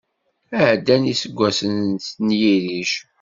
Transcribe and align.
Ɛeddan 0.67 1.03
yiseggasen 1.09 1.75
n 2.25 2.29
yirrij. 2.39 2.91